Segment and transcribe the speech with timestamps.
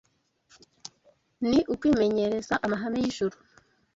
[1.49, 3.37] ni ukwimenyereza amahame y’ijuru